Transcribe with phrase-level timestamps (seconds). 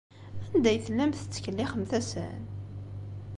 [0.53, 2.43] Anda ay tellamt tettkellixemt-asen?